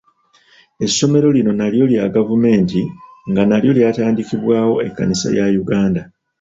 [0.85, 2.81] Essomero lino nalyo lya gavumenti
[3.29, 6.01] nga nalyo ly'atandikibwawo ekkanisa ya Uganda.